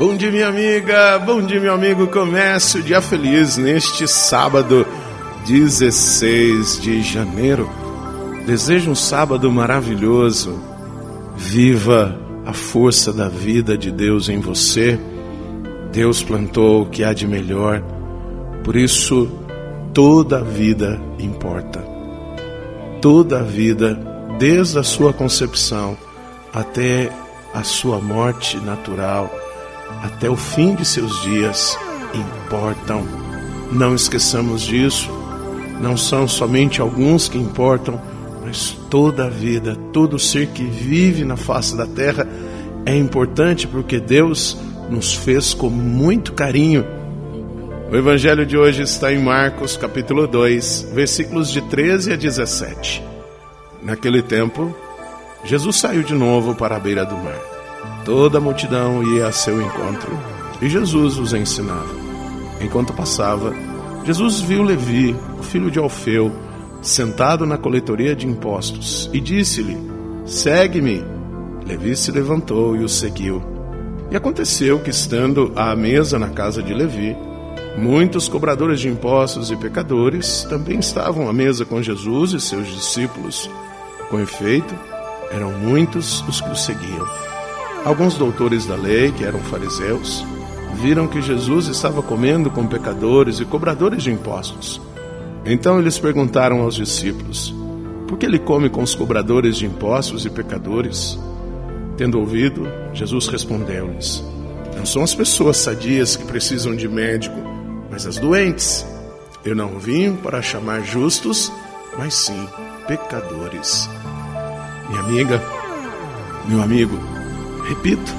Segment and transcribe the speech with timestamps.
[0.00, 1.18] Bom dia, minha amiga.
[1.18, 2.06] Bom dia, meu amigo.
[2.06, 4.86] Comece o dia feliz neste sábado,
[5.46, 7.68] 16 de janeiro.
[8.46, 10.58] Desejo um sábado maravilhoso.
[11.36, 14.98] Viva a força da vida de Deus em você.
[15.92, 17.82] Deus plantou o que há de melhor.
[18.64, 19.30] Por isso,
[19.92, 21.84] toda a vida importa.
[23.02, 24.00] Toda a vida,
[24.38, 25.94] desde a sua concepção
[26.54, 27.12] até
[27.52, 29.30] a sua morte natural
[30.02, 31.78] até o fim de seus dias
[32.14, 33.06] importam.
[33.72, 35.10] Não esqueçamos disso.
[35.80, 38.00] Não são somente alguns que importam,
[38.44, 42.28] mas toda a vida, todo ser que vive na face da terra
[42.84, 44.56] é importante porque Deus
[44.90, 46.84] nos fez com muito carinho.
[47.90, 53.02] O evangelho de hoje está em Marcos, capítulo 2, versículos de 13 a 17.
[53.82, 54.74] Naquele tempo,
[55.44, 57.59] Jesus saiu de novo para a beira do mar.
[58.04, 60.18] Toda a multidão ia a seu encontro
[60.60, 61.94] e Jesus os ensinava.
[62.60, 63.54] Enquanto passava,
[64.04, 66.30] Jesus viu Levi, o filho de Alfeu,
[66.82, 69.76] sentado na coletoria de impostos e disse-lhe:
[70.26, 71.04] Segue-me.
[71.66, 73.42] Levi se levantou e o seguiu.
[74.10, 77.16] E aconteceu que, estando à mesa na casa de Levi,
[77.78, 83.48] muitos cobradores de impostos e pecadores também estavam à mesa com Jesus e seus discípulos.
[84.08, 84.74] Com efeito,
[85.30, 87.29] eram muitos os que o seguiam.
[87.84, 90.24] Alguns doutores da lei, que eram fariseus,
[90.74, 94.80] viram que Jesus estava comendo com pecadores e cobradores de impostos.
[95.44, 97.54] Então eles perguntaram aos discípulos:
[98.06, 101.18] Por que ele come com os cobradores de impostos e pecadores?
[101.96, 104.22] Tendo ouvido, Jesus respondeu-lhes:
[104.76, 107.36] Não são as pessoas sadias que precisam de médico,
[107.90, 108.86] mas as doentes.
[109.42, 111.50] Eu não vim para chamar justos,
[111.96, 112.46] mas sim
[112.86, 113.88] pecadores.
[114.90, 115.42] Minha amiga,
[116.46, 116.98] meu amigo,
[117.70, 118.12] Repito,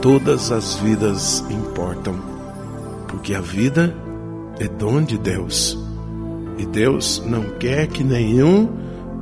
[0.00, 2.14] todas as vidas importam,
[3.08, 3.92] porque a vida
[4.60, 5.76] é dom de Deus.
[6.56, 8.70] E Deus não quer que nenhum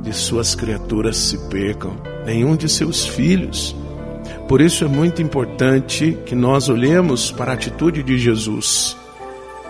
[0.03, 1.97] de suas criaturas se percam,
[2.27, 3.75] nenhum de seus filhos.
[4.47, 8.95] Por isso é muito importante que nós olhemos para a atitude de Jesus.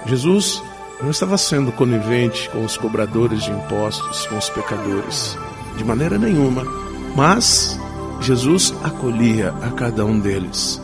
[0.06, 0.62] Jesus
[1.02, 5.38] não estava sendo conivente com os cobradores de impostos, com os pecadores,
[5.78, 6.66] de maneira nenhuma,
[7.16, 7.80] mas
[8.22, 10.82] Jesus acolhia a cada um deles,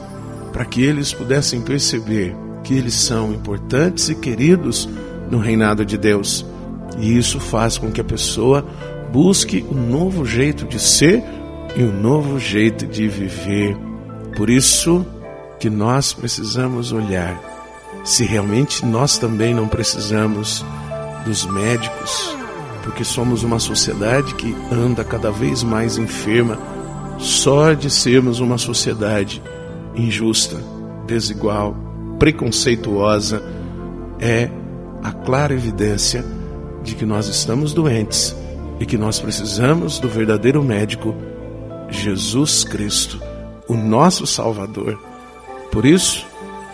[0.51, 4.87] para que eles pudessem perceber que eles são importantes e queridos
[5.29, 6.45] no reinado de Deus.
[6.97, 8.65] E isso faz com que a pessoa
[9.11, 11.23] busque um novo jeito de ser
[11.75, 13.75] e um novo jeito de viver.
[14.35, 15.05] Por isso
[15.59, 17.53] que nós precisamos olhar
[18.03, 20.65] se realmente nós também não precisamos
[21.25, 22.35] dos médicos,
[22.83, 26.57] porque somos uma sociedade que anda cada vez mais enferma
[27.23, 29.41] só de sermos uma sociedade
[29.95, 30.57] injusta,
[31.07, 31.73] desigual,
[32.19, 33.41] preconceituosa,
[34.19, 34.49] é
[35.01, 36.23] a clara evidência
[36.83, 38.35] de que nós estamos doentes
[38.77, 41.15] e que nós precisamos do verdadeiro médico,
[41.89, 43.21] Jesus Cristo,
[43.69, 44.99] o nosso Salvador.
[45.71, 46.25] Por isso,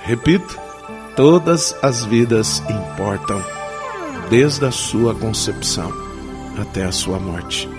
[0.02, 0.60] repito,
[1.16, 3.40] todas as vidas importam,
[4.32, 5.94] desde a sua concepção
[6.58, 7.70] até a sua morte.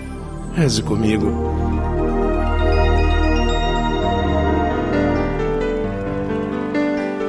[0.55, 1.90] Reze comigo.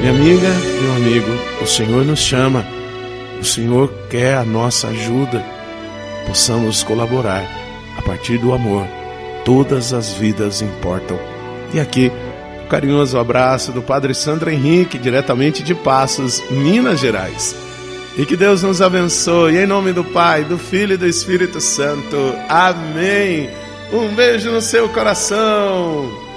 [0.00, 0.48] Minha amiga,
[0.80, 1.30] meu amigo,
[1.60, 2.64] o Senhor nos chama,
[3.38, 5.44] o Senhor quer a nossa ajuda,
[6.26, 7.44] possamos colaborar
[7.98, 8.86] a partir do amor.
[9.44, 11.18] Todas as vidas importam.
[11.74, 12.10] E aqui,
[12.64, 17.54] um carinhoso abraço do Padre Sandro Henrique, diretamente de Passos, Minas Gerais.
[18.16, 22.16] E que Deus nos abençoe, em nome do Pai, do Filho e do Espírito Santo.
[22.48, 23.50] Amém.
[23.92, 26.29] Um beijo no seu coração.